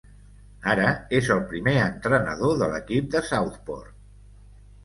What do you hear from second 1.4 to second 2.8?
primer entrenador de